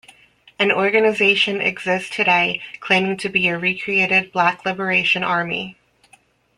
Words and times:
An 0.57 0.71
organization 0.71 1.61
exists 1.61 2.09
today 2.09 2.59
claiming 2.79 3.17
to 3.17 3.29
be 3.29 3.47
a 3.49 3.55
recreated 3.59 4.31
Black 4.31 4.65
Liberation 4.65 5.23
Army. 5.23 5.77